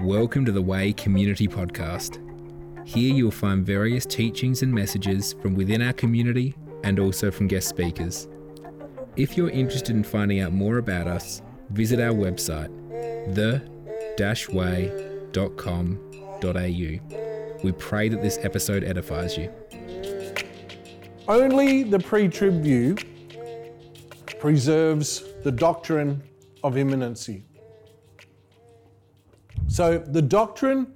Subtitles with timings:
[0.00, 2.26] Welcome to the Way Community Podcast.
[2.88, 7.68] Here you'll find various teachings and messages from within our community and also from guest
[7.68, 8.26] speakers.
[9.16, 12.70] If you're interested in finding out more about us, visit our website,
[13.34, 14.38] the-way.com.au.
[17.62, 19.52] We pray that this episode edifies you.
[21.28, 22.96] Only the pre trib view
[24.38, 26.22] preserves the doctrine
[26.64, 27.44] of imminency.
[29.70, 30.88] So, the doctrine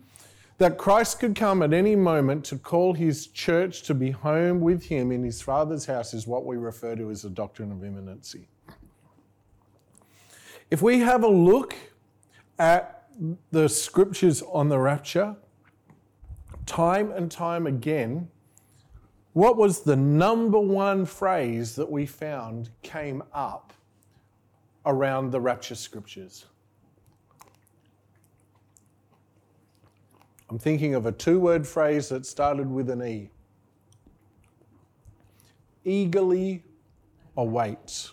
[0.58, 4.86] that Christ could come at any moment to call his church to be home with
[4.86, 8.48] him in his Father's house is what we refer to as the doctrine of imminency.
[10.72, 11.76] If we have a look
[12.58, 13.06] at
[13.52, 15.36] the scriptures on the rapture,
[16.66, 18.28] time and time again,
[19.34, 23.72] what was the number one phrase that we found came up
[24.84, 26.46] around the rapture scriptures?
[30.54, 33.28] I'm thinking of a two word phrase that started with an E.
[35.84, 36.62] Eagerly
[37.36, 38.12] awaits.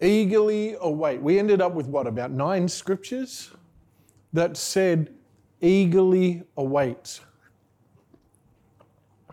[0.00, 1.20] Eagerly await.
[1.20, 3.50] We ended up with what, about nine scriptures
[4.32, 5.12] that said,
[5.60, 7.20] eagerly await.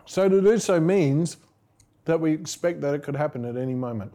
[0.04, 1.38] So to do so means
[2.04, 4.12] that we expect that it could happen at any moment.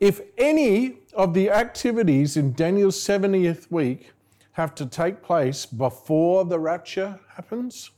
[0.00, 4.10] If any of the activities in Daniel's 70th week
[4.54, 7.90] have to take place before the rapture happens,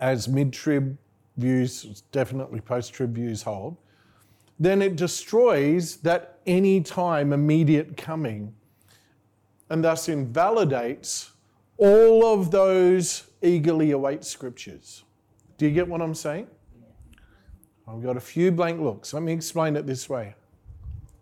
[0.00, 0.98] as mid trib
[1.36, 3.76] views, definitely post trib views hold,
[4.58, 8.52] then it destroys that any time immediate coming
[9.70, 11.30] and thus invalidates
[11.76, 15.04] all of those eagerly await scriptures.
[15.58, 16.48] Do you get what I'm saying?
[17.86, 19.14] I've got a few blank looks.
[19.14, 20.34] Let me explain it this way.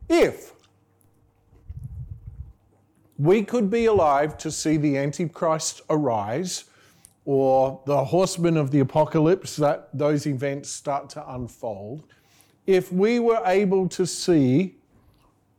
[0.09, 0.56] If
[3.19, 6.65] we could be alive to see the Antichrist arise
[7.25, 12.05] or the horsemen of the apocalypse, that those events start to unfold,
[12.67, 14.77] if we were able to see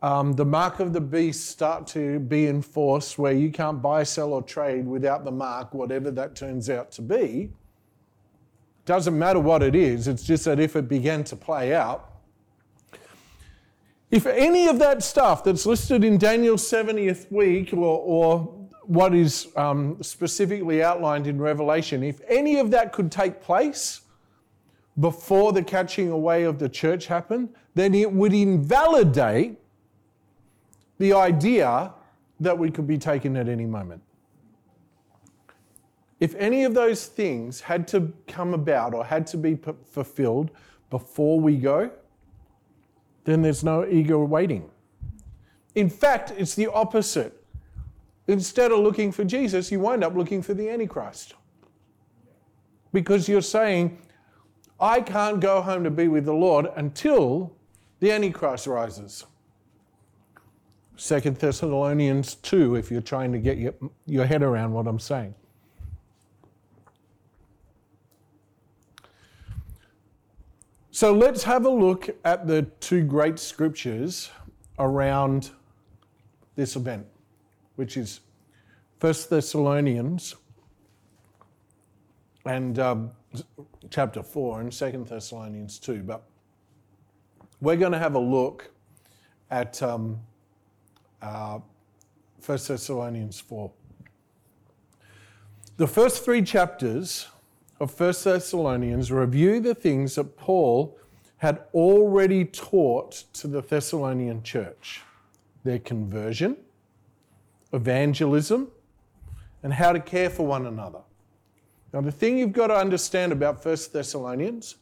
[0.01, 4.33] um, the mark of the beast start to be enforced where you can't buy, sell,
[4.33, 7.49] or trade without the mark, whatever that turns out to be.
[8.85, 12.06] Doesn't matter what it is, it's just that if it began to play out,
[14.09, 19.50] if any of that stuff that's listed in Daniel's 70th week or, or what is
[19.57, 24.01] um, specifically outlined in Revelation, if any of that could take place
[25.00, 29.59] before the catching away of the church happened, then it would invalidate
[30.97, 31.94] the idea
[32.39, 34.01] that we could be taken at any moment.
[36.19, 40.50] If any of those things had to come about or had to be fulfilled
[40.89, 41.91] before we go,
[43.27, 44.69] then there's no eager waiting.
[45.75, 47.43] In fact, it's the opposite.
[48.27, 51.33] Instead of looking for Jesus, you wind up looking for the Antichrist.
[52.93, 53.99] Because you're saying,
[54.79, 57.53] I can't go home to be with the Lord until
[57.99, 59.25] the Antichrist rises.
[60.95, 63.73] Second Thessalonians 2, if you're trying to get your,
[64.05, 65.35] your head around what I'm saying.
[70.97, 74.31] So let's have a look at the two great scriptures
[74.79, 75.51] around
[76.55, 77.05] this event,
[77.75, 78.21] which is
[78.99, 80.35] 1 Thessalonians
[82.47, 83.11] and um,
[83.91, 86.01] chapter 4 and 2 Thessalonians 2.
[86.01, 86.23] But
[87.61, 88.71] we're going to have a look
[89.51, 90.19] at um,
[91.21, 91.59] uh,
[92.43, 93.71] 1 Thessalonians 4.
[95.77, 97.27] The first three chapters
[97.79, 100.97] of 1 Thessalonians review the things that Paul
[101.38, 105.03] had already taught to the Thessalonian church
[105.63, 106.57] their conversion,
[107.73, 108.69] evangelism,
[109.61, 111.01] and how to care for one another.
[111.93, 114.75] Now, the thing you've got to understand about 1 Thessalonians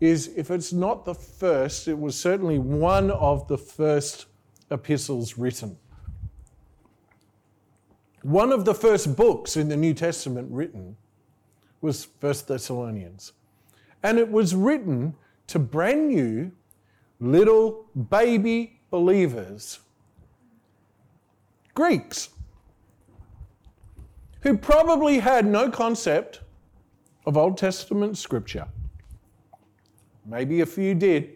[0.00, 4.26] is if it's not the first, it was certainly one of the first
[4.70, 5.78] epistles written.
[8.22, 10.96] One of the first books in the New Testament written
[11.80, 13.32] was First Thessalonians.
[14.02, 15.14] And it was written
[15.48, 16.52] to brand new
[17.20, 19.80] little baby believers,
[21.74, 22.30] Greeks,
[24.40, 26.40] who probably had no concept
[27.26, 28.66] of Old Testament scripture.
[30.24, 31.32] Maybe a few did.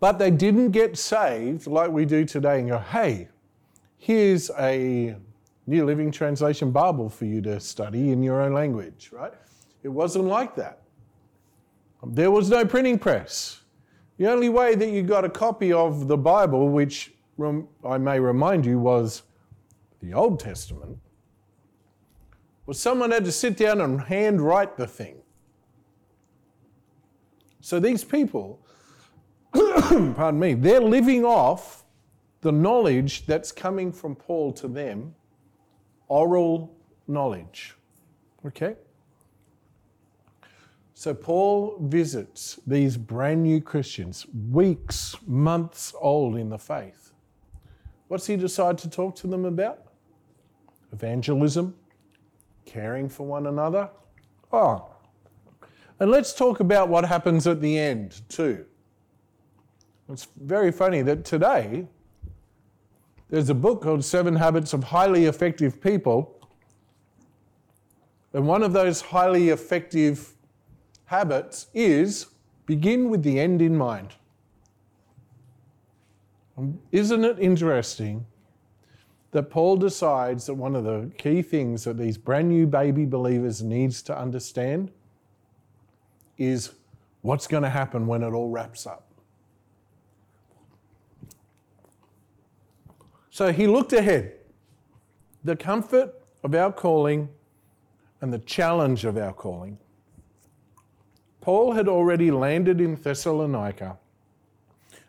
[0.00, 3.28] But they didn't get saved like we do today and go, hey,
[3.98, 5.16] here's a
[5.66, 9.32] New Living Translation Bible for you to study in your own language, right?
[9.82, 10.82] It wasn't like that.
[12.04, 13.60] There was no printing press.
[14.16, 17.12] The only way that you got a copy of the Bible, which
[17.84, 19.22] I may remind you, was
[20.02, 20.98] the Old Testament,
[22.66, 25.16] was someone had to sit down and handwrite the thing.
[27.60, 28.60] So these people,
[29.52, 31.84] pardon me, they're living off
[32.40, 35.14] the knowledge that's coming from Paul to them,
[36.10, 36.76] oral
[37.08, 37.74] knowledge.
[38.46, 38.74] Okay?
[40.92, 47.12] So Paul visits these brand new Christians, weeks, months old in the faith.
[48.08, 49.78] What's he decide to talk to them about?
[50.92, 51.74] Evangelism,
[52.66, 53.88] caring for one another.
[54.52, 54.90] Oh,
[56.00, 58.66] and let's talk about what happens at the end, too.
[60.08, 61.86] It's very funny that today
[63.30, 66.36] there's a book called Seven Habits of Highly Effective People.
[68.32, 70.34] And one of those highly effective
[71.04, 72.26] habits is
[72.66, 74.14] begin with the end in mind.
[76.58, 78.26] Um, isn't it interesting
[79.30, 83.62] that Paul decides that one of the key things that these brand new baby believers
[83.62, 84.90] needs to understand
[86.36, 86.72] is
[87.22, 89.09] what's going to happen when it all wraps up.
[93.40, 94.34] So he looked ahead.
[95.44, 96.12] The comfort
[96.44, 97.30] of our calling
[98.20, 99.78] and the challenge of our calling.
[101.40, 103.96] Paul had already landed in Thessalonica,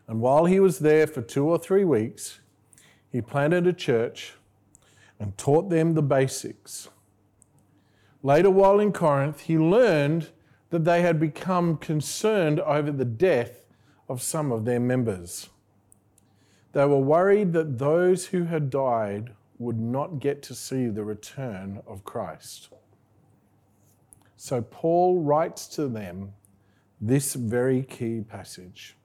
[0.08, 2.40] and while he was there for two or three weeks,
[3.12, 4.36] he planted a church
[5.20, 6.88] and taught them the basics.
[8.24, 10.30] Later, while in Corinth, he learned
[10.70, 13.66] that they had become concerned over the death
[14.08, 15.50] of some of their members.
[16.74, 21.82] They were worried that those who had died would not get to see the return
[21.86, 22.70] of Christ.
[24.38, 26.34] So Paul writes to them
[27.00, 28.96] this very key passage.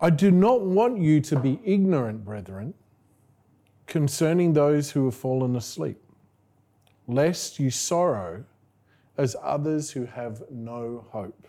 [0.00, 2.74] I do not want you to be ignorant, brethren,
[3.86, 6.02] concerning those who have fallen asleep,
[7.06, 8.44] lest you sorrow
[9.16, 11.46] as others who have no hope.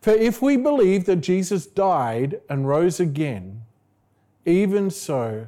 [0.00, 3.62] For if we believe that Jesus died and rose again,
[4.44, 5.46] even so,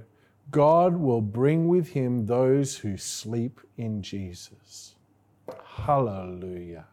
[0.51, 4.97] God will bring with him those who sleep in Jesus.
[5.65, 6.87] Hallelujah.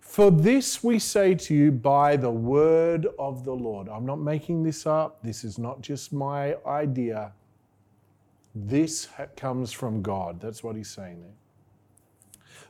[0.00, 3.88] For this we say to you by the word of the Lord.
[3.88, 5.22] I'm not making this up.
[5.22, 7.32] This is not just my idea.
[8.54, 10.40] This comes from God.
[10.40, 11.32] That's what he's saying there.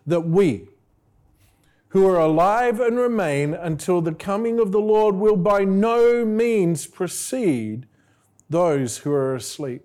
[0.06, 0.69] That we,
[1.94, 6.88] who are alive and remain until the coming of the Lord, will by no means
[6.88, 7.87] precede
[8.50, 9.85] those who are asleep.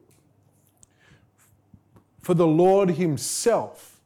[2.20, 4.02] For the Lord Himself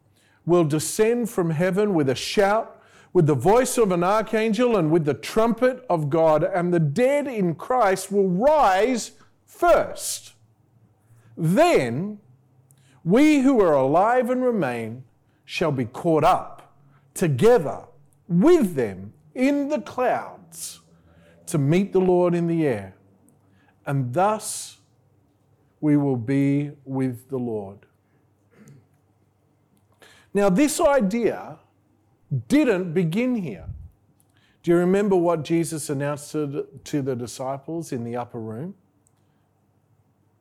[0.46, 2.78] will descend from heaven with a shout,
[3.14, 7.26] with the voice of an archangel, and with the trumpet of God, and the dead
[7.26, 9.12] in Christ will rise
[9.46, 10.34] first.
[11.38, 12.20] Then
[13.06, 15.06] we who are alive and remain
[15.46, 16.76] shall be caught up
[17.14, 17.86] together
[18.42, 20.82] with them in the clouds
[21.48, 22.96] to meet the Lord in the air
[23.86, 24.78] and thus
[25.82, 27.80] we will be with the Lord.
[30.34, 31.60] Now, this idea
[32.48, 33.66] didn't begin here.
[34.64, 38.75] Do you remember what Jesus announced to the disciples in the upper room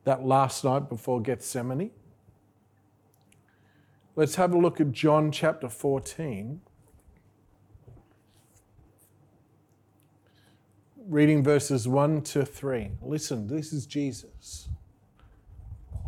[0.05, 1.91] that last night before Gethsemane?
[4.15, 6.61] Let's have a look at John chapter 14.
[11.07, 12.91] Reading verses 1 to 3.
[13.01, 14.69] Listen, this is Jesus.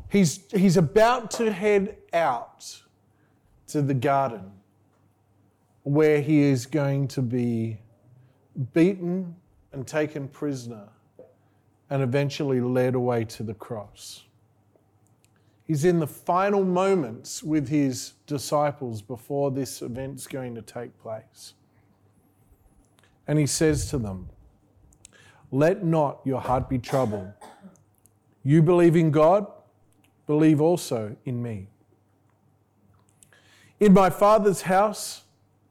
[0.09, 2.81] He's, he's about to head out
[3.67, 4.51] to the garden
[5.83, 7.79] where he is going to be
[8.73, 9.35] beaten
[9.71, 10.87] and taken prisoner
[11.89, 14.23] and eventually led away to the cross.
[15.65, 21.53] He's in the final moments with his disciples before this event's going to take place.
[23.27, 24.29] And he says to them,
[25.51, 27.31] let not your heart be troubled.
[28.43, 29.47] You believe in God,
[30.27, 31.67] believe also in me.
[33.79, 35.23] In my Father's house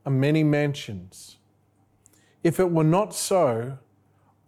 [0.05, 1.37] are many mansions.
[2.43, 3.79] If it were not so,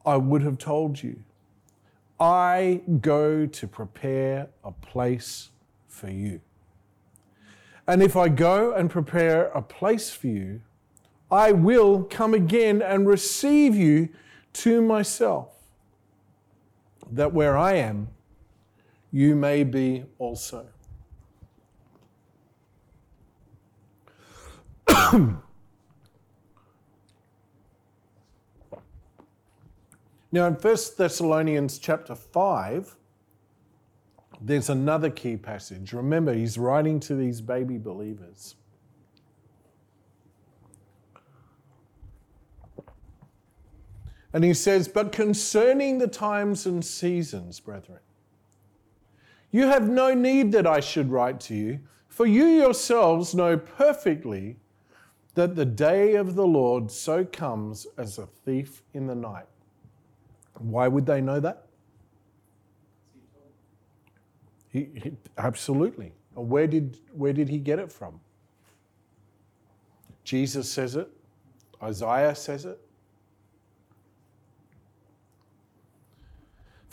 [0.04, 1.22] I would have told you.
[2.20, 5.50] I go to prepare a place
[5.88, 6.40] for you.
[7.86, 10.60] And if I go and prepare a place for you,
[11.30, 14.08] I will come again and receive you
[14.56, 15.54] to myself,
[17.10, 18.08] that where I am,
[19.12, 20.66] you may be also.
[30.32, 32.94] Now, in 1 Thessalonians chapter 5,
[34.38, 35.94] there's another key passage.
[35.94, 38.56] Remember, he's writing to these baby believers.
[44.32, 48.00] And he says, But concerning the times and seasons, brethren,
[49.50, 54.56] you have no need that I should write to you, for you yourselves know perfectly
[55.34, 59.46] that the day of the Lord so comes as a thief in the night.
[60.58, 61.66] Why would they know that?
[64.68, 66.12] He, he, absolutely.
[66.34, 68.20] Where did, where did he get it from?
[70.24, 71.08] Jesus says it,
[71.82, 72.80] Isaiah says it.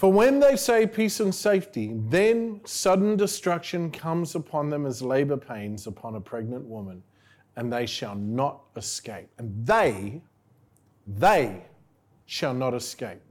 [0.04, 5.38] For when they say peace and safety, then sudden destruction comes upon them as labor
[5.38, 7.02] pains upon a pregnant woman,
[7.56, 9.30] and they shall not escape.
[9.38, 10.22] And they,
[11.08, 11.64] they
[12.26, 13.22] shall not escape.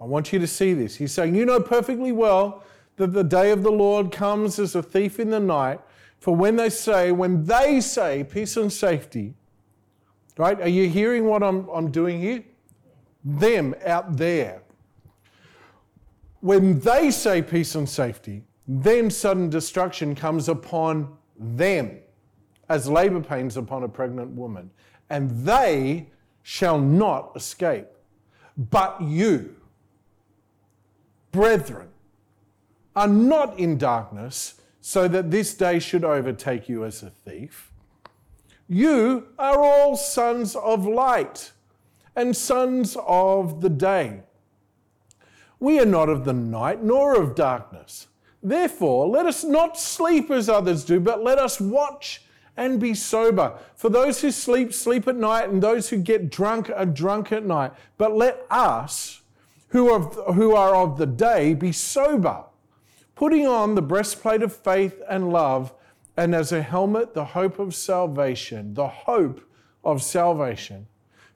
[0.00, 0.96] I want you to see this.
[0.96, 2.64] He's saying, You know perfectly well
[2.96, 5.78] that the day of the Lord comes as a thief in the night.
[6.18, 9.34] For when they say, when they say peace and safety,
[10.36, 10.60] right?
[10.60, 12.42] Are you hearing what I'm, I'm doing here?
[13.24, 14.62] Them out there.
[16.40, 21.98] When they say peace and safety, then sudden destruction comes upon them
[22.68, 24.70] as labor pains upon a pregnant woman,
[25.10, 26.10] and they
[26.42, 27.86] shall not escape.
[28.56, 29.56] But you,
[31.32, 31.88] brethren,
[32.94, 37.72] are not in darkness, so that this day should overtake you as a thief.
[38.68, 41.52] You are all sons of light
[42.16, 44.22] and sons of the day.
[45.60, 48.08] We are not of the night nor of darkness.
[48.42, 52.22] Therefore, let us not sleep as others do, but let us watch
[52.56, 53.58] and be sober.
[53.74, 57.44] For those who sleep, sleep at night, and those who get drunk are drunk at
[57.44, 57.72] night.
[57.96, 59.22] But let us,
[59.68, 60.00] who are,
[60.34, 62.44] who are of the day be sober,
[63.14, 65.72] putting on the breastplate of faith and love,
[66.16, 68.74] and as a helmet, the hope of salvation.
[68.74, 69.40] The hope
[69.82, 70.86] of salvation.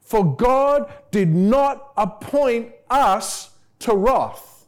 [0.09, 4.65] For God did not appoint us to wrath,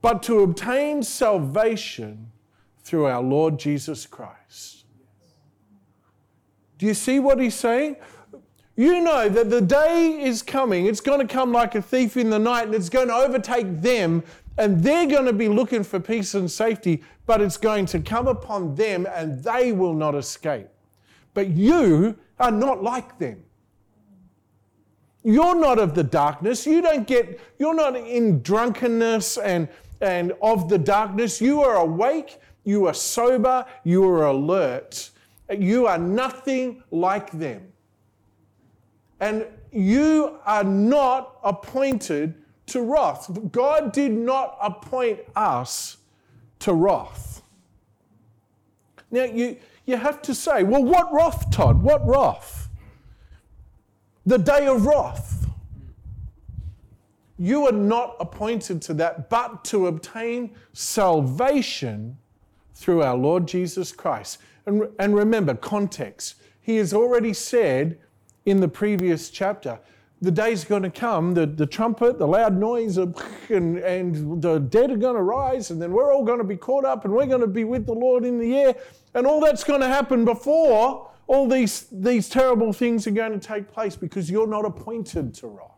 [0.00, 2.32] but to obtain salvation
[2.82, 4.86] through our Lord Jesus Christ.
[6.78, 7.96] Do you see what he's saying?
[8.74, 12.30] You know that the day is coming, it's going to come like a thief in
[12.30, 14.22] the night, and it's going to overtake them,
[14.56, 18.28] and they're going to be looking for peace and safety, but it's going to come
[18.28, 20.68] upon them, and they will not escape.
[21.34, 23.44] But you are not like them.
[25.24, 26.66] You're not of the darkness.
[26.66, 29.68] You don't get, you're not in drunkenness and,
[30.00, 31.40] and of the darkness.
[31.40, 35.10] You are awake, you are sober, you are alert.
[35.50, 37.72] You are nothing like them.
[39.20, 42.34] And you are not appointed
[42.66, 43.30] to wrath.
[43.50, 45.98] God did not appoint us
[46.60, 47.42] to wrath.
[49.10, 51.82] Now, you, you have to say, well, what wrath, Todd?
[51.82, 52.61] What wrath?
[54.24, 55.46] The day of wrath.
[57.38, 62.16] You are not appointed to that, but to obtain salvation
[62.74, 64.38] through our Lord Jesus Christ.
[64.66, 66.36] And, and remember, context.
[66.60, 67.98] He has already said
[68.46, 69.80] in the previous chapter.
[70.20, 73.16] The day's going to come, the, the trumpet, the loud noise, of,
[73.48, 76.56] and, and the dead are going to rise, and then we're all going to be
[76.56, 78.76] caught up, and we're going to be with the Lord in the air.
[79.14, 83.38] And all that's going to happen before all these, these terrible things are going to
[83.38, 85.68] take place because you're not appointed to wrath.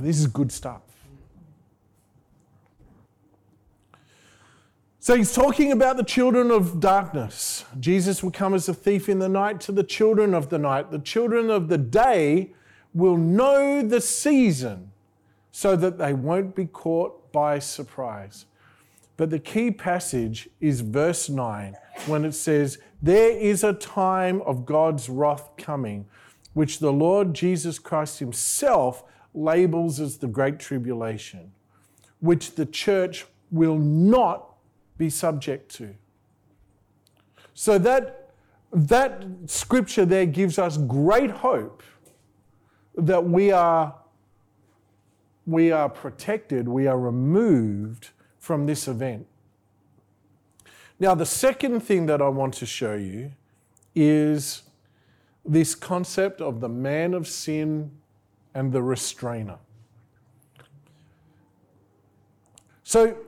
[0.00, 0.82] This is good stuff.
[4.98, 7.64] So he's talking about the children of darkness.
[7.78, 10.90] Jesus will come as a thief in the night to the children of the night.
[10.90, 12.54] The children of the day
[12.94, 14.90] will know the season
[15.52, 18.46] so that they won't be caught by surprise.
[19.16, 24.66] But the key passage is verse 9 when it says, There is a time of
[24.66, 26.06] God's wrath coming,
[26.52, 31.52] which the Lord Jesus Christ Himself labels as the Great Tribulation,
[32.20, 34.54] which the church will not
[34.96, 35.94] be subject to.
[37.54, 38.30] So that,
[38.72, 41.82] that scripture there gives us great hope
[42.96, 43.94] that we are,
[45.46, 49.26] we are protected, we are removed from this event.
[51.04, 53.32] Now, the second thing that I want to show you
[53.94, 54.62] is
[55.44, 57.90] this concept of the man of sin
[58.54, 59.58] and the restrainer.
[62.84, 63.18] So,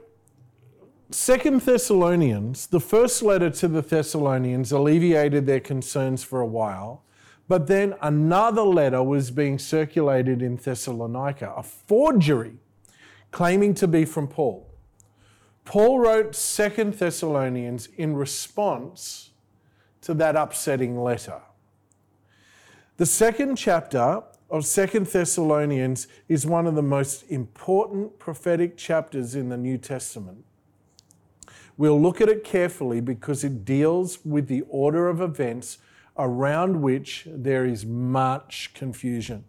[1.10, 7.02] Second Thessalonians, the first letter to the Thessalonians, alleviated their concerns for a while.
[7.46, 12.56] But then another letter was being circulated in Thessalonica, a forgery
[13.32, 14.66] claiming to be from Paul.
[15.66, 19.30] Paul wrote Second Thessalonians in response
[20.00, 21.42] to that upsetting letter.
[22.96, 29.48] The second chapter of Second Thessalonians is one of the most important prophetic chapters in
[29.48, 30.44] the New Testament.
[31.76, 35.78] We'll look at it carefully because it deals with the order of events
[36.16, 39.44] around which there is much confusion.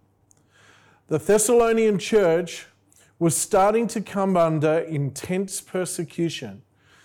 [1.09, 2.65] The Thessalonian church
[3.19, 6.61] was starting to come under intense persecution.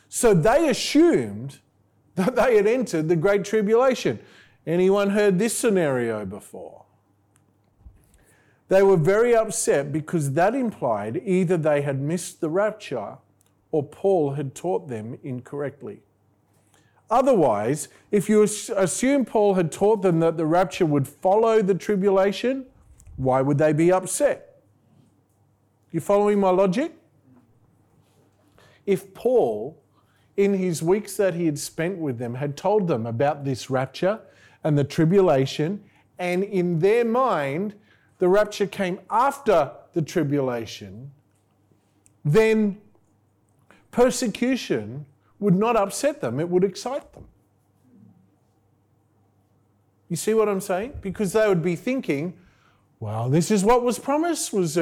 [0.09, 1.61] So they assumed
[2.17, 4.19] that they had entered the Great Tribulation.
[4.67, 6.85] Anyone heard this scenario before?
[8.69, 13.19] They were very upset because that implied either they had missed the rapture
[13.71, 16.01] or Paul had taught them incorrectly.
[17.11, 22.67] Otherwise, if you assume Paul had taught them that the rapture would follow the tribulation,
[23.17, 24.52] why would they be upset?
[25.93, 26.93] You following my logic?
[28.87, 29.79] If Paul,
[30.39, 34.19] in his weeks that he had spent with them, had told them about this rapture
[34.65, 35.85] and the tribulation,
[36.19, 37.75] and in their mind,
[38.19, 41.11] the rapture came after the tribulation,
[42.25, 42.81] then
[43.91, 45.05] persecution
[45.41, 47.27] would not upset them, it would excite them.
[50.09, 50.95] You see what I'm saying?
[51.03, 52.35] Because they would be thinking,
[53.01, 54.79] well, this is what was promised, was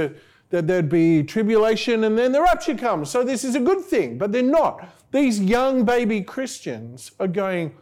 [0.51, 3.11] that there'd be tribulation and then the rapture comes.
[3.11, 4.89] So this is a good thing, but they're not.
[5.13, 7.75] These young baby Christians are going,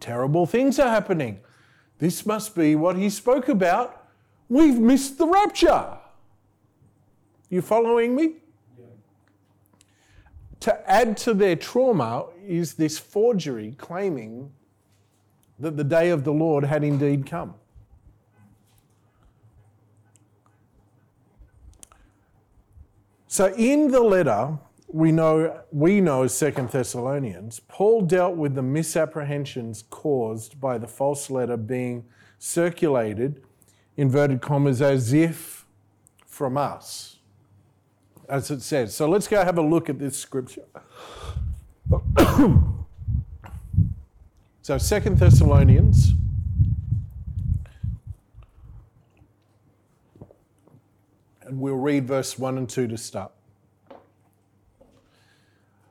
[0.00, 1.40] terrible things are happening.
[1.98, 4.04] This must be what he spoke about
[4.48, 5.98] We've missed the rapture.
[7.48, 8.34] You following me?
[8.78, 8.84] Yeah.
[10.60, 14.52] To add to their trauma is this forgery claiming
[15.58, 17.54] that the day of the Lord had indeed come.
[23.34, 29.82] So in the letter, we know we know Second Thessalonians, Paul dealt with the misapprehensions
[29.90, 32.04] caused by the false letter being
[32.38, 33.42] circulated
[33.96, 35.66] inverted commas, as if
[36.24, 37.16] from us,
[38.28, 38.94] as it says.
[38.94, 40.66] So let's go have a look at this scripture.
[44.62, 46.12] so, Second Thessalonians.
[51.64, 53.32] We'll read verse 1 and 2 to start.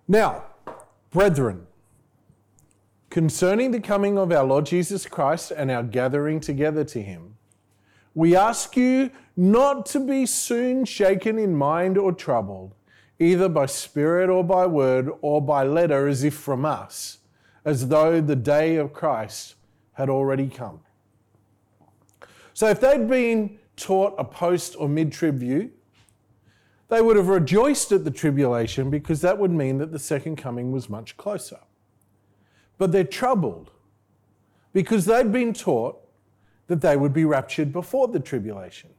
[0.08, 0.44] Now,
[1.10, 1.66] brethren,
[3.10, 7.38] concerning the coming of our Lord Jesus Christ and our gathering together to him,
[8.14, 12.76] we ask you not to be soon shaken in mind or troubled,
[13.18, 17.18] either by spirit or by word or by letter, as if from us,
[17.66, 19.56] as though the day of Christ
[19.94, 20.82] had already come.
[22.54, 25.72] So, if they'd been taught a post or mid trib view,
[26.90, 30.72] they would have rejoiced at the tribulation because that would mean that the second coming
[30.72, 31.60] was much closer.
[32.78, 33.72] But they're troubled
[34.74, 36.00] because they'd been taught
[36.68, 38.90] that they would be raptured before the tribulation.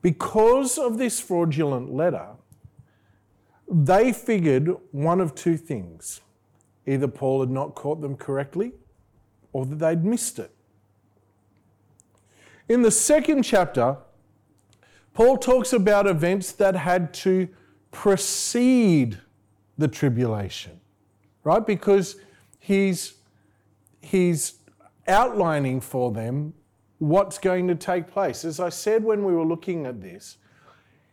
[0.00, 2.28] Because of this fraudulent letter,
[3.70, 6.20] they figured one of two things
[6.86, 8.72] either Paul had not caught them correctly
[9.52, 10.50] or that they'd missed it.
[12.68, 13.96] In the second chapter,
[15.14, 17.48] Paul talks about events that had to
[17.90, 19.18] precede
[19.78, 20.78] the tribulation,
[21.44, 21.66] right?
[21.66, 22.16] Because
[22.58, 23.14] he's,
[24.00, 24.58] he's
[25.06, 26.52] outlining for them
[26.98, 28.44] what's going to take place.
[28.44, 30.36] As I said when we were looking at this,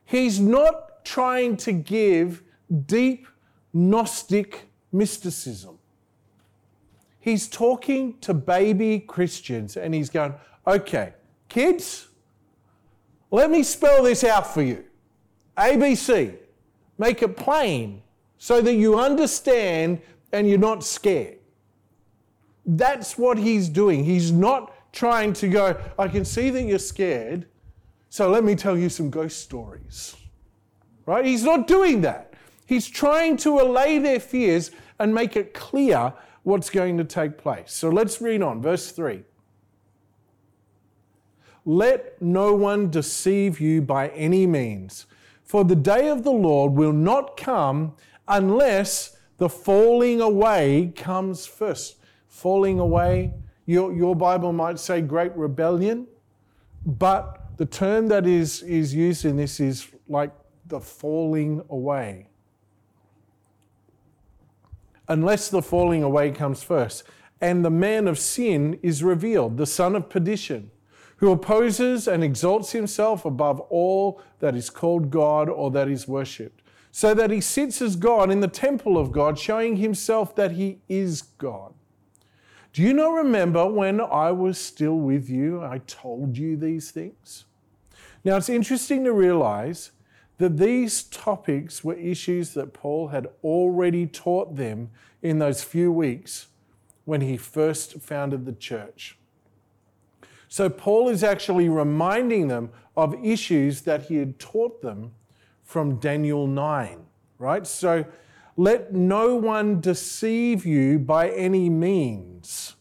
[0.04, 2.44] he's not trying to give
[2.86, 3.28] deep
[3.74, 5.78] Gnostic mysticism.
[7.20, 10.34] He's talking to baby Christians and he's going,
[10.68, 11.14] okay,
[11.50, 12.08] kids,
[13.32, 14.86] let me spell this out for you.
[15.58, 16.36] ABC.
[16.98, 18.02] Make it plain
[18.38, 21.40] so that you understand and you're not scared.
[22.66, 24.04] That's what he's doing.
[24.04, 27.46] He's not trying to go, I can see that you're scared,
[28.10, 30.16] so let me tell you some ghost stories.
[31.06, 31.26] Right?
[31.26, 32.34] He's not doing that.
[32.66, 37.74] He's trying to allay their fears and make it clear what's going to take place.
[37.74, 39.24] So let's read on, verse 3.
[41.66, 45.08] Let no one deceive you by any means,
[45.44, 47.96] for the day of the Lord will not come
[48.28, 51.98] unless the falling away comes first
[52.36, 53.34] falling away.
[53.66, 56.06] Your, your Bible might say great rebellion,
[56.86, 60.32] but the term that is, is used in this is like
[60.68, 62.28] the falling away.
[65.08, 67.04] Unless the falling away comes first.
[67.42, 70.72] and the man of sin is revealed, the son of perdition,
[71.18, 76.62] who opposes and exalts himself above all that is called God or that is worshipped,
[76.92, 80.80] so that he sits as God in the temple of God, showing himself that he
[80.90, 81.74] is God.
[82.74, 87.46] Do you not remember when I was still with you, I told you these things?
[88.26, 89.92] Now it's interesting to realize
[90.38, 94.90] that these topics were issues that Paul had already taught them
[95.22, 96.48] in those few weeks
[97.06, 99.18] when he first founded the church.
[100.48, 105.14] So Paul is actually reminding them of issues that he had taught them
[105.64, 107.00] from Daniel 9,
[107.40, 107.66] right?
[107.68, 108.06] So
[108.56, 112.76] let no one deceive you by any means,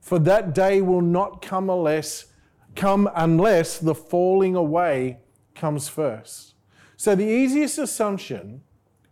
[0.00, 2.26] for that day will not come unless,
[2.74, 5.18] come unless the falling away
[5.54, 6.54] comes first.
[6.96, 8.62] So the easiest assumption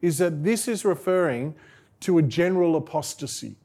[0.01, 1.55] is that this is referring
[2.01, 3.57] to a general apostasy.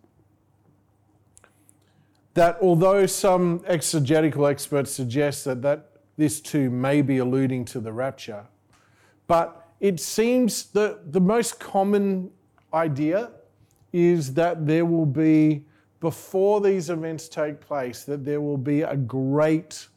[2.33, 7.93] That although some exegetical experts suggest that, that this too may be alluding to the
[7.93, 8.45] rapture,
[9.27, 12.31] but it seems that the most common
[12.73, 13.31] idea
[13.91, 15.65] is that there will be,
[15.99, 19.87] before these events take place, that there will be a great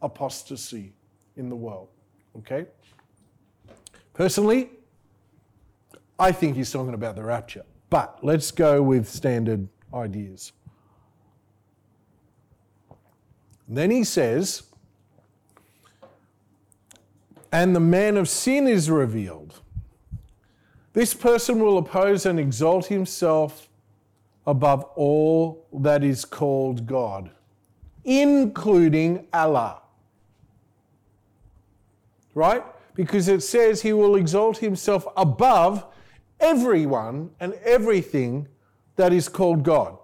[0.00, 0.92] apostasy
[1.36, 1.88] in the world.
[2.38, 2.66] Okay?
[4.14, 4.70] Personally,
[6.18, 7.64] I think he's talking about the rapture.
[7.90, 10.52] But let's go with standard ideas.
[13.68, 14.64] Then he says,
[17.52, 19.60] and the man of sin is revealed.
[20.94, 23.68] This person will oppose and exalt himself
[24.46, 27.30] above all that is called God,
[28.04, 29.82] including Allah.
[32.34, 32.64] Right?
[32.94, 35.86] Because it says he will exalt himself above
[36.40, 38.48] everyone and everything
[38.96, 39.98] that is called God,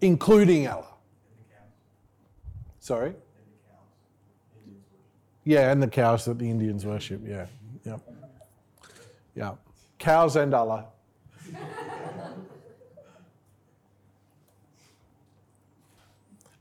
[0.00, 0.95] including Allah.
[2.86, 3.14] Sorry?
[5.42, 7.20] Yeah, and the cows that the Indians worship.
[7.26, 7.46] Yeah,
[7.84, 7.96] yeah,
[9.34, 9.54] yeah.
[9.98, 10.86] Cows and Allah.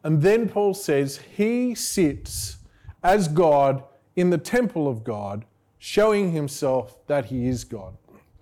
[0.04, 2.58] and then Paul says, He sits
[3.04, 3.84] as God
[4.16, 5.46] in the temple of God,
[5.78, 7.96] showing himself that he is God.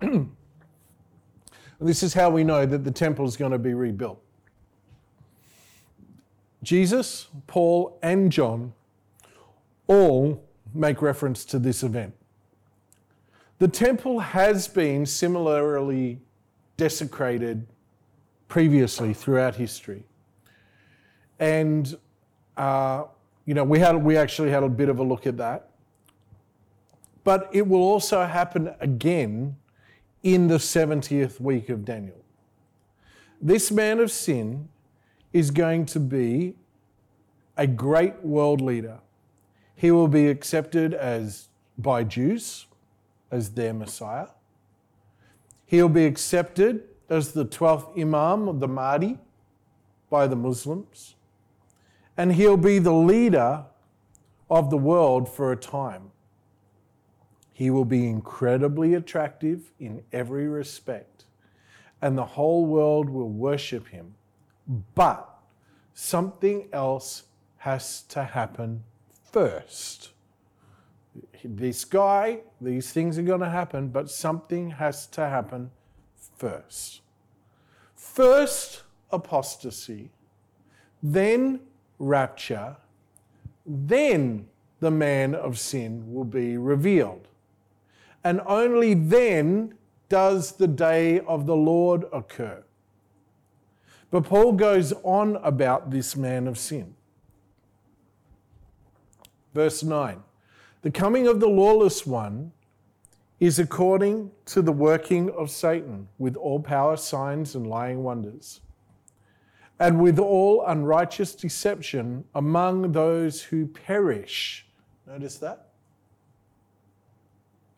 [1.80, 4.23] And this is how we know that the temple is going to be rebuilt.
[6.64, 8.72] Jesus, Paul, and John
[9.86, 12.14] all make reference to this event.
[13.58, 16.18] The temple has been similarly
[16.76, 17.66] desecrated
[18.48, 20.04] previously throughout history.
[21.38, 21.96] And,
[22.56, 23.04] uh,
[23.44, 25.70] you know, we, had, we actually had a bit of a look at that.
[27.22, 29.56] But it will also happen again
[30.22, 32.22] in the 70th week of Daniel.
[33.40, 34.68] This man of sin
[35.34, 36.54] is going to be
[37.58, 39.00] a great world leader
[39.76, 42.66] he will be accepted as by Jews
[43.30, 44.28] as their Messiah.
[45.66, 49.18] He'll be accepted as the 12th Imam of the Mahdi
[50.08, 51.16] by the Muslims.
[52.16, 53.64] And he'll be the leader
[54.48, 56.12] of the world for a time.
[57.52, 61.24] He will be incredibly attractive in every respect,
[62.00, 64.14] and the whole world will worship him.
[64.66, 65.28] But
[65.92, 67.24] something else
[67.58, 68.84] has to happen
[69.32, 70.10] first.
[71.44, 75.70] This guy, these things are going to happen, but something has to happen
[76.36, 77.02] first.
[77.94, 80.10] First, apostasy,
[81.02, 81.60] then
[81.98, 82.76] rapture,
[83.66, 84.46] then
[84.80, 87.28] the man of sin will be revealed.
[88.22, 89.74] And only then
[90.08, 92.64] does the day of the Lord occur.
[94.14, 96.94] But Paul goes on about this man of sin.
[99.52, 100.22] Verse 9
[100.82, 102.52] The coming of the lawless one
[103.40, 108.60] is according to the working of Satan with all power, signs, and lying wonders,
[109.80, 114.64] and with all unrighteous deception among those who perish.
[115.08, 115.70] Notice that?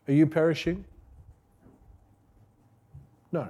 [0.07, 0.85] Are you perishing?
[3.31, 3.49] No.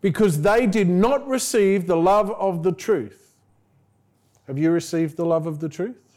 [0.00, 3.34] Because they did not receive the love of the truth.
[4.46, 6.08] Have you received the love of the truth?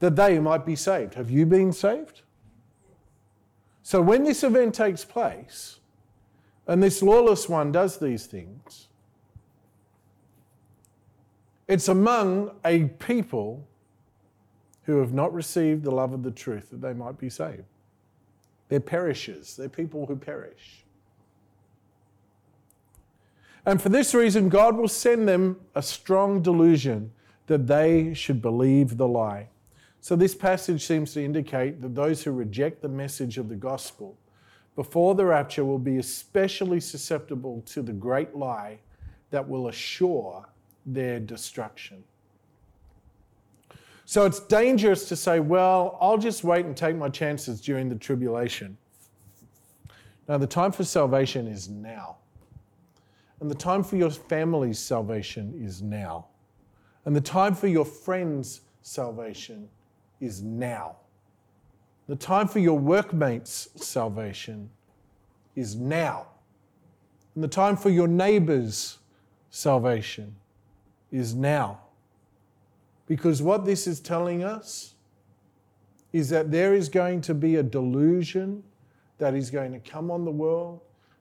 [0.00, 1.14] that they might be saved.
[1.14, 2.22] Have you been saved?
[3.82, 5.78] So when this event takes place,
[6.66, 8.88] and this lawless one does these things,
[11.68, 13.66] it's among a people
[14.84, 17.64] who have not received the love of the truth that they might be saved.
[18.68, 20.79] They're perishers, they're people who perish.
[23.66, 27.12] And for this reason, God will send them a strong delusion
[27.46, 29.48] that they should believe the lie.
[30.00, 34.16] So, this passage seems to indicate that those who reject the message of the gospel
[34.76, 38.78] before the rapture will be especially susceptible to the great lie
[39.30, 40.48] that will assure
[40.86, 42.02] their destruction.
[44.06, 47.94] So, it's dangerous to say, well, I'll just wait and take my chances during the
[47.94, 48.78] tribulation.
[50.28, 52.19] Now, the time for salvation is now.
[53.40, 56.26] And the time for your family's salvation is now.
[57.04, 59.68] And the time for your friends' salvation
[60.20, 60.96] is now.
[62.06, 64.70] The time for your workmates' salvation
[65.56, 66.26] is now.
[67.34, 68.98] And the time for your neighbor's
[69.50, 70.36] salvation
[71.10, 71.80] is now.
[73.06, 74.94] Because what this is telling us
[76.12, 78.62] is that there is going to be a delusion
[79.18, 80.80] that is going to come on the world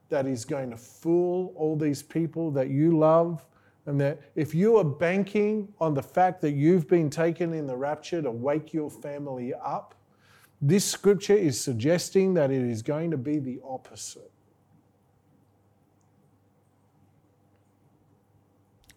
[0.09, 3.45] that is going to fool all these people that you love.
[3.85, 7.75] And that if you are banking on the fact that you've been taken in the
[7.75, 9.95] rapture to wake your family up,
[10.61, 14.31] this scripture is suggesting that it is going to be the opposite.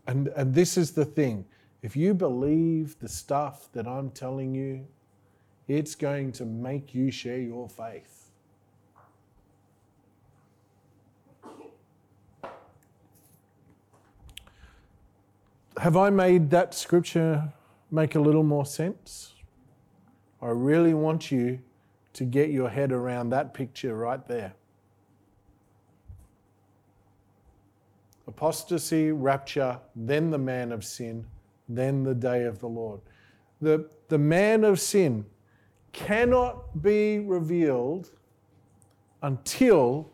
[0.07, 1.45] And, and this is the thing
[1.83, 4.87] if you believe the stuff that I'm telling you,
[5.67, 8.22] it's going to make you share your faith.
[15.83, 17.53] Have I made that scripture
[17.91, 19.35] make a little more sense?
[20.41, 21.59] I really want you
[22.13, 24.55] to get your head around that picture right there.
[28.29, 31.27] Apostasy, rapture, then the man of sin,
[31.69, 33.01] then the day of the Lord.
[33.61, 35.27] The, the man of sin
[35.91, 38.13] cannot be revealed
[39.21, 40.13] until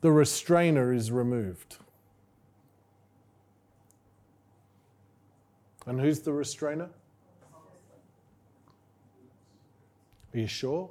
[0.00, 1.76] the restrainer is removed.
[5.86, 6.88] And who's the restrainer?
[10.34, 10.90] Are you sure?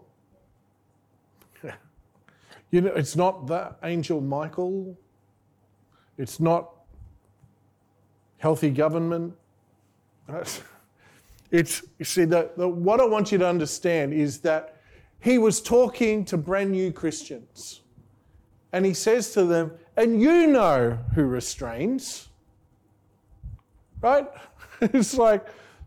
[2.71, 4.97] you know, it's not the angel Michael.
[6.17, 6.71] It's not
[8.37, 9.33] healthy government.
[11.51, 14.77] It's, you see, the, the, what I want you to understand is that
[15.19, 17.81] he was talking to brand new Christians.
[18.71, 22.29] And he says to them, and you know who restrains,
[23.99, 24.25] right?
[24.93, 25.45] it's like,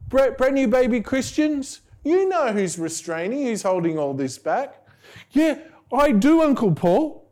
[0.08, 4.86] brand new baby Christians, you know who's restraining, who's holding all this back.
[5.32, 5.58] Yeah,
[5.92, 7.28] I do, Uncle Paul.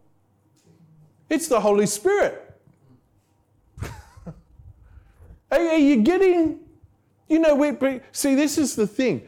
[1.31, 2.59] It's the Holy Spirit.
[5.51, 6.59] Are you getting,
[7.29, 9.23] you know, we, see, this is the thing.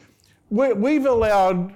[0.50, 1.72] we have allowed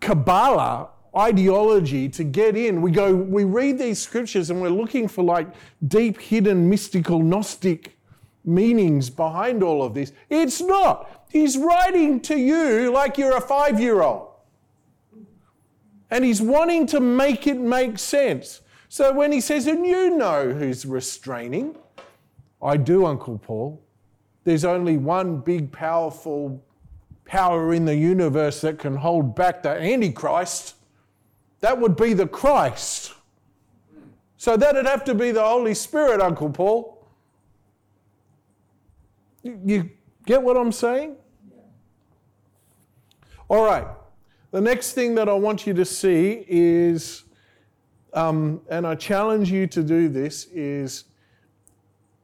[0.00, 2.80] Kabbalah ideology to get in.
[2.80, 5.48] We go, we read these scriptures and we're looking for like
[5.86, 7.99] deep, hidden, mystical, Gnostic
[8.44, 10.12] meanings behind all of this.
[10.28, 11.26] It's not.
[11.30, 14.28] He's writing to you like you're a five year old.
[16.10, 18.62] And he's wanting to make it make sense.
[18.88, 21.76] So when he says, and you know who's restraining,
[22.60, 23.80] I do, Uncle Paul.
[24.44, 26.62] There's only one big, powerful
[27.24, 30.74] power in the universe that can hold back the Antichrist.
[31.60, 33.14] That would be the Christ.
[34.36, 36.99] So that'd have to be the Holy Spirit, Uncle Paul.
[39.42, 39.90] You
[40.26, 41.16] get what I'm saying?
[43.48, 43.86] All right.
[44.50, 47.24] The next thing that I want you to see is,
[48.12, 51.04] um, and I challenge you to do this, is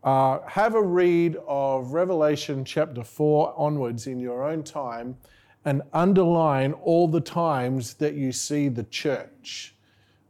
[0.02, 5.16] uh, have a read of Revelation chapter 4 onwards in your own time
[5.64, 9.74] and underline all the times that you see the church.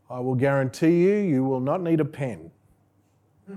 [0.09, 2.51] I will guarantee you, you will not need a pen.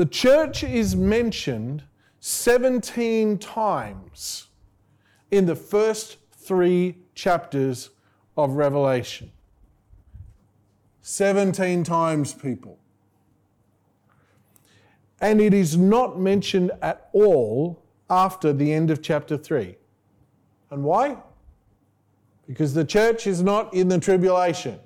[0.00, 1.82] The church is mentioned
[2.20, 4.48] 17 times
[5.30, 7.90] in the first three chapters
[8.34, 9.30] of Revelation.
[11.02, 12.78] 17 times, people.
[15.20, 19.76] And it is not mentioned at all after the end of chapter 3.
[20.70, 21.18] And why?
[22.46, 24.80] Because the church is not in the tribulation.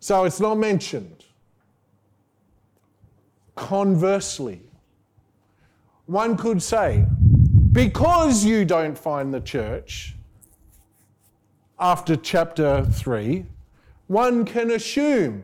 [0.00, 1.18] So it's not mentioned.
[3.58, 4.62] Conversely,
[6.06, 7.04] one could say,
[7.72, 10.14] because you don't find the church
[11.78, 13.44] after chapter 3,
[14.06, 15.42] one can assume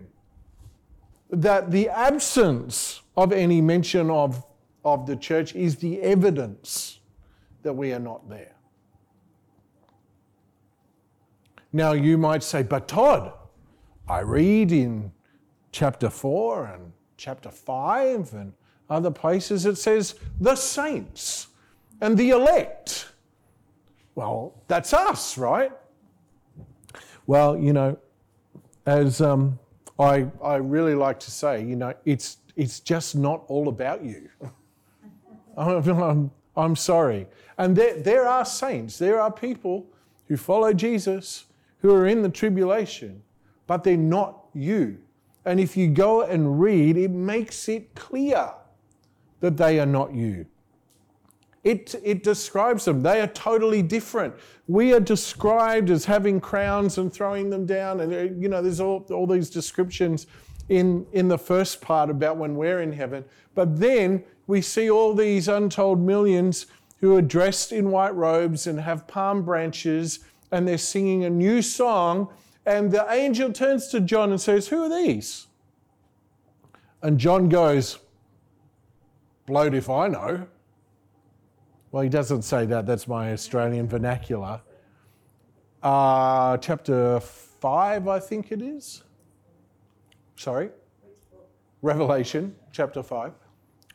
[1.28, 4.46] that the absence of any mention of,
[4.84, 7.00] of the church is the evidence
[7.64, 8.54] that we are not there.
[11.72, 13.32] Now you might say, but Todd,
[14.08, 15.10] I read in
[15.72, 16.92] chapter 4 and
[17.24, 18.52] chapter 5 and
[18.90, 21.46] other places it says the saints
[22.02, 23.08] and the elect.
[24.14, 25.72] Well, that's us, right?
[27.26, 27.96] Well, you know,
[28.84, 29.58] as um,
[29.98, 34.28] I, I really like to say, you know, it's, it's just not all about you.
[35.56, 37.26] I'm, I'm sorry.
[37.56, 39.86] And there, there are saints, there are people
[40.28, 41.46] who follow Jesus
[41.78, 43.22] who are in the tribulation,
[43.66, 44.98] but they're not you.
[45.44, 48.52] And if you go and read, it makes it clear
[49.40, 50.46] that they are not you.
[51.64, 53.02] It, it describes them.
[53.02, 54.34] They are totally different.
[54.68, 58.00] We are described as having crowns and throwing them down.
[58.00, 60.26] And, uh, you know, there's all, all these descriptions
[60.68, 63.24] in, in the first part about when we're in heaven.
[63.54, 66.66] But then we see all these untold millions
[67.00, 71.62] who are dressed in white robes and have palm branches and they're singing a new
[71.62, 72.28] song.
[72.66, 75.46] And the angel turns to John and says, Who are these?
[77.02, 77.98] And John goes,
[79.46, 80.46] Blowed if I know.
[81.92, 84.60] Well, he doesn't say that, that's my Australian vernacular.
[85.82, 89.04] Uh, chapter 5, I think it is.
[90.36, 90.70] Sorry?
[91.82, 93.32] Revelation, chapter 5.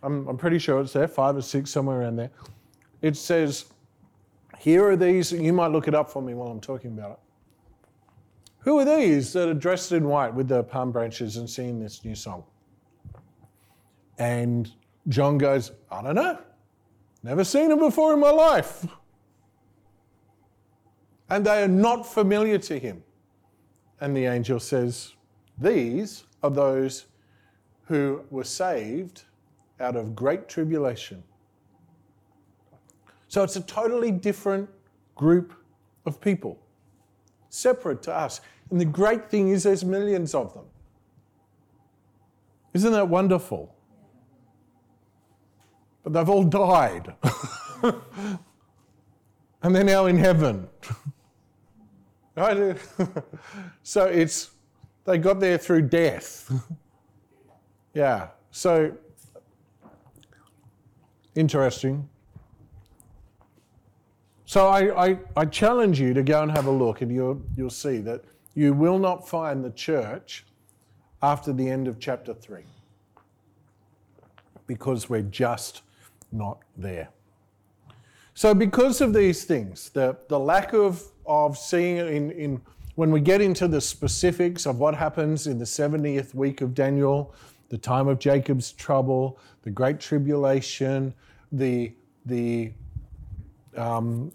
[0.04, 2.30] I'm, I'm pretty sure it's there, 5 or 6, somewhere around there.
[3.02, 3.66] It says,
[4.60, 7.20] Here are these, you might look it up for me while I'm talking about it.
[8.60, 12.04] Who are these that are dressed in white with their palm branches and singing this
[12.04, 12.44] new song?
[14.18, 14.72] And
[15.08, 16.40] John goes, I don't know.
[17.24, 18.86] Never seen them before in my life.
[21.30, 23.04] And they are not familiar to him.
[24.02, 25.14] And the angel says,
[25.58, 27.06] These are those
[27.86, 29.24] who were saved
[29.80, 31.24] out of great tribulation.
[33.28, 34.70] So it's a totally different
[35.16, 35.54] group
[36.06, 36.60] of people,
[37.50, 38.42] separate to us.
[38.70, 40.66] And the great thing is, there's millions of them.
[42.74, 43.76] Isn't that wonderful?
[46.04, 47.14] But they've all died.
[47.84, 50.68] and they're now in heaven.
[52.36, 52.78] right?
[53.84, 54.52] so it's,
[55.06, 56.52] they got there through death.
[57.94, 58.28] yeah.
[58.52, 58.96] So,
[61.36, 62.08] interesting.
[64.50, 67.70] So I, I, I, challenge you to go and have a look, and you'll, you'll
[67.70, 68.24] see that
[68.56, 70.44] you will not find the church
[71.22, 72.64] after the end of chapter 3
[74.66, 75.84] because we're just
[76.32, 77.10] not there.
[78.34, 82.62] So, because of these things, the, the lack of, of seeing in, in
[82.96, 87.36] when we get into the specifics of what happens in the 70th week of Daniel,
[87.70, 91.14] the time of Jacob's trouble, the great tribulation,
[91.52, 91.94] the,
[92.26, 92.74] the,
[93.80, 94.32] um,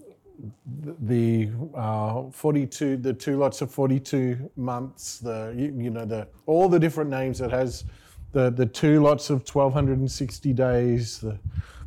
[1.03, 6.69] the uh, 42, the two lots of 42 months, the, you, you know, the, all
[6.69, 7.85] the different names it has,
[8.33, 11.39] the, the two lots of 1260 days, the,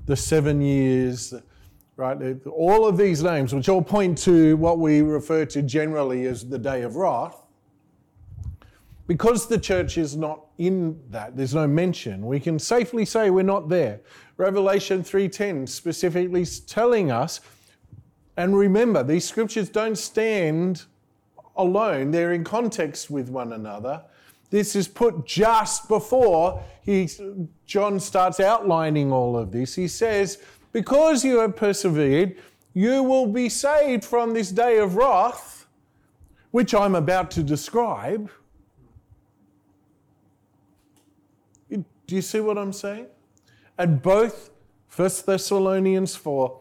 [0.06, 1.34] the seven years,
[1.98, 2.18] right?
[2.48, 6.60] All of these names, which all point to what we refer to generally as the
[6.60, 7.47] day of wrath,
[9.08, 13.44] because the church is not in that, there's no mention, we can safely say we're
[13.44, 14.02] not there.
[14.36, 17.40] Revelation 3:10 specifically telling us,
[18.36, 20.84] and remember, these scriptures don't stand
[21.56, 24.04] alone, they're in context with one another.
[24.50, 27.10] This is put just before he,
[27.66, 29.76] John starts outlining all of this.
[29.76, 30.38] He says,
[30.72, 32.38] Because you have persevered,
[32.74, 35.68] you will be saved from this day of wrath,
[36.52, 38.30] which I'm about to describe.
[42.08, 43.08] Do you see what I'm saying?
[43.78, 44.50] And both
[44.96, 46.60] 1 Thessalonians 4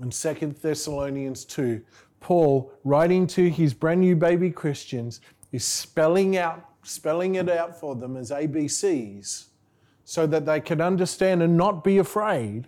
[0.00, 1.82] and 2 Thessalonians 2,
[2.20, 5.20] Paul, writing to his brand new baby Christians,
[5.52, 9.46] is spelling out spelling it out for them as ABCs
[10.04, 12.66] so that they can understand and not be afraid.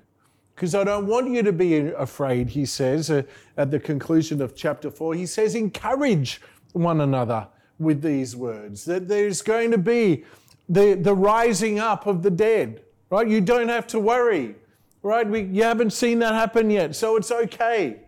[0.54, 3.22] Because I don't want you to be afraid, he says uh,
[3.56, 5.14] at the conclusion of chapter 4.
[5.14, 6.40] He says, encourage
[6.72, 7.48] one another
[7.80, 10.24] with these words, that there's going to be
[10.68, 13.28] the, the rising up of the dead, right?
[13.28, 14.54] You don't have to worry,
[15.02, 15.28] right?
[15.28, 18.00] We, you haven't seen that happen yet, so it's okay.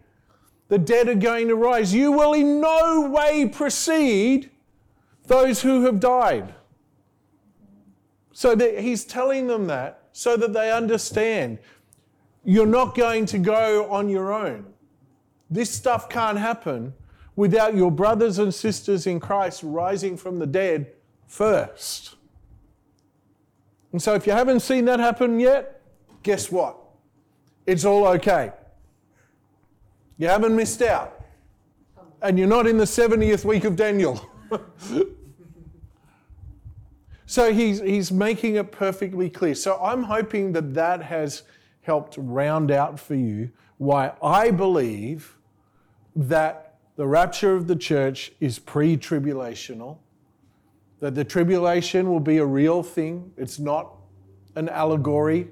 [0.69, 1.95] The dead are going to rise.
[1.95, 4.51] You will in no way precede
[5.27, 6.55] those who have died.
[8.33, 11.59] So that he's telling them that so that they understand
[12.43, 14.65] you're not going to go on your own.
[15.51, 16.95] This stuff can't happen
[17.35, 20.93] without your brothers and sisters in Christ rising from the dead
[21.27, 22.15] first.
[23.93, 25.81] And so, if you haven't seen that happen yet,
[26.23, 26.77] guess what?
[27.67, 28.53] It's all okay.
[30.19, 31.13] You haven't missed out.
[32.23, 34.21] and you're not in the 70th week of Daniel.
[37.27, 39.55] so he's, he's making it perfectly clear.
[39.55, 41.43] So I'm hoping that that has
[41.83, 45.37] helped round out for you why I believe
[46.15, 49.99] that the rapture of the church is pre tribulational,
[51.01, 53.33] that the tribulation will be a real thing.
[53.37, 53.95] It's not
[54.55, 55.49] an allegory,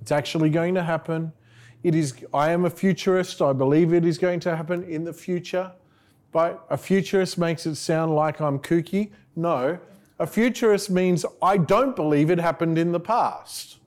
[0.00, 1.32] it's actually going to happen.
[1.82, 3.42] It is, I am a futurist.
[3.42, 5.72] I believe it is going to happen in the future.
[6.32, 9.12] But a futurist makes it sound like I'm kooky.
[9.36, 9.78] No,
[10.18, 13.78] a futurist means I don't believe it happened in the past.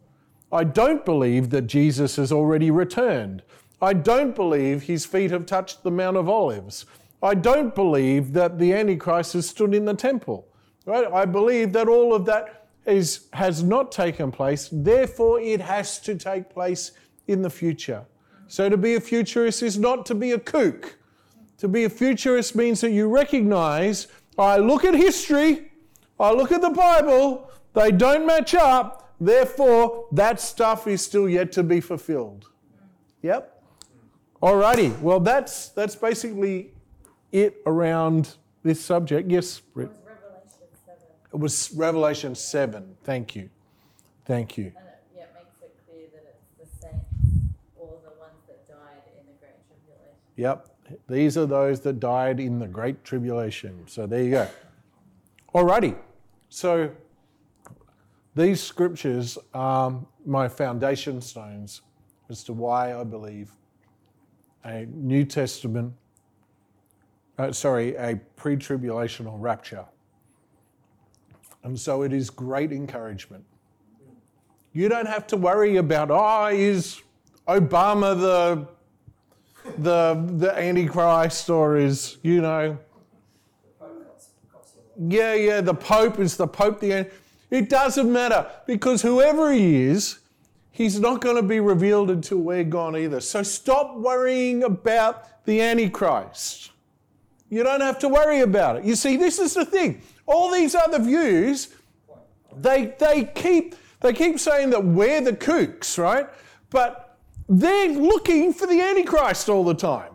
[0.51, 3.41] I don't believe that Jesus has already returned.
[3.82, 6.86] I don't believe his feet have touched the Mount of Olives.
[7.22, 10.47] I don't believe that the Antichrist has stood in the temple.
[10.88, 11.05] Right?
[11.11, 16.15] I believe that all of that is, has not taken place, therefore, it has to
[16.15, 16.93] take place
[17.27, 18.05] in the future.
[18.47, 20.97] So, to be a futurist is not to be a kook.
[21.57, 24.07] To be a futurist means that you recognize
[24.39, 25.71] I look at history,
[26.17, 31.51] I look at the Bible, they don't match up, therefore, that stuff is still yet
[31.53, 32.47] to be fulfilled.
[33.23, 33.61] Yep.
[34.41, 36.71] Alrighty, well, that's, that's basically
[37.33, 39.29] it around this subject.
[39.29, 39.91] Yes, Britt.
[41.34, 42.95] It was Revelation 7.
[43.03, 43.49] Thank you.
[44.25, 44.65] Thank you.
[44.65, 47.05] And it, yeah, it makes it clear that it's the saints
[47.75, 50.15] or the ones that died in the Great Tribulation.
[50.36, 50.67] Yep.
[51.09, 53.84] These are those that died in the Great Tribulation.
[53.88, 54.47] So there you go.
[55.53, 55.97] Alrighty.
[56.49, 56.91] So
[58.36, 61.82] these scriptures are my foundation stones
[62.30, 63.51] as to why I believe
[64.63, 65.93] a New Testament,
[67.38, 69.86] uh, sorry, a pre tribulational rapture.
[71.64, 73.43] And so it is great encouragement.
[74.74, 77.01] You don't have to worry about, oh, is
[77.47, 78.68] Obama the,
[79.78, 82.78] the, the Antichrist or is, you know,
[84.99, 87.10] yeah, yeah, the Pope is the Pope the
[87.51, 90.20] It doesn't matter because whoever he is,
[90.72, 93.20] he's not going to be revealed until we're gone either.
[93.22, 96.72] So stop worrying about the Antichrist.
[97.49, 98.83] You don't have to worry about it.
[98.83, 100.01] You see, this is the thing.
[100.25, 101.69] All these other views,
[102.55, 106.27] they, they, keep, they keep saying that we're the kooks, right?
[106.69, 107.17] But
[107.47, 110.11] they're looking for the Antichrist all the time.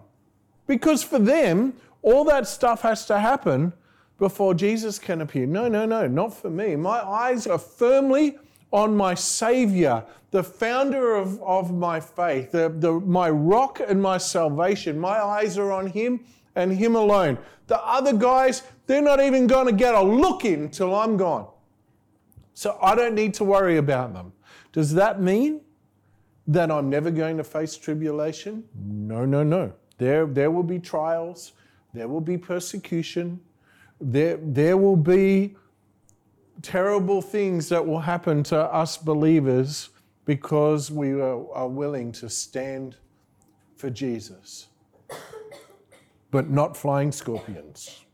[0.67, 3.73] Because for them, all that stuff has to happen
[4.19, 5.47] before Jesus can appear.
[5.47, 6.77] No, no, no, not for me.
[6.77, 8.39] My eyes are firmly
[8.73, 14.19] on my Savior, the founder of, of my faith, the, the, my rock and my
[14.19, 14.99] salvation.
[14.99, 16.25] My eyes are on Him
[16.55, 17.39] and Him alone.
[17.67, 21.49] The other guys, they're not even going to get a look in till I'm gone.
[22.55, 24.33] So I don't need to worry about them.
[24.73, 25.61] Does that mean
[26.47, 28.65] that I'm never going to face tribulation?
[28.75, 29.73] No, no, no.
[29.99, 31.53] There, there will be trials,
[31.95, 33.41] there will be persecution,
[34.01, 35.57] there, there will be
[36.61, 39.91] terrible things that will happen to us believers
[40.25, 42.97] because we are, willing to stand
[43.77, 44.69] for Jesus.
[46.33, 48.05] But not flying scorpions,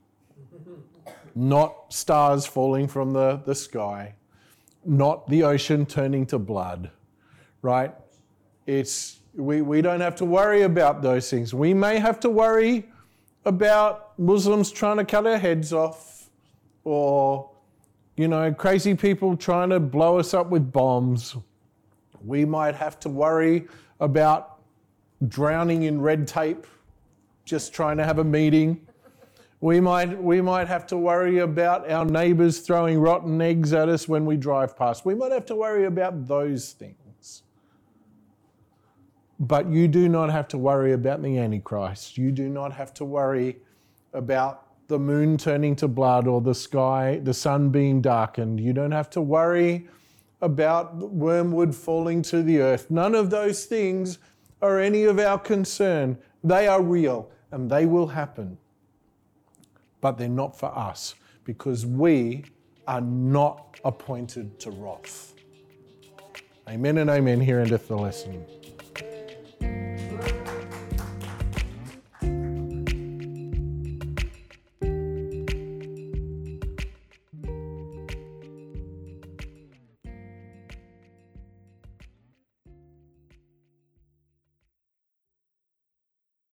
[1.34, 4.14] not stars falling from the, the sky,
[4.84, 6.90] not the ocean turning to blood,
[7.62, 7.94] right?
[8.66, 11.54] It's, we, we don't have to worry about those things.
[11.54, 12.86] We may have to worry
[13.46, 16.28] about Muslims trying to cut our heads off
[16.84, 17.50] or
[18.18, 21.36] you know, crazy people trying to blow us up with bombs.
[22.20, 23.68] We might have to worry
[24.00, 24.58] about
[25.28, 26.66] drowning in red tape,
[27.49, 28.86] just trying to have a meeting.
[29.61, 34.07] We might, we might have to worry about our neighbours throwing rotten eggs at us
[34.07, 35.05] when we drive past.
[35.05, 37.42] We might have to worry about those things.
[39.40, 42.18] But you do not have to worry about the Antichrist.
[42.18, 43.59] You do not have to worry
[44.12, 48.61] about the moon turning to blood or the sky, the sun being darkened.
[48.61, 49.88] You don't have to worry
[50.40, 52.90] about wormwood falling to the earth.
[52.90, 54.18] None of those things
[54.62, 56.18] are any of our concern.
[56.44, 58.59] They are real and they will happen.
[60.01, 62.44] But they're not for us because we
[62.86, 65.34] are not appointed to wrath.
[66.68, 67.40] Amen and amen.
[67.40, 68.44] Here endeth the lesson.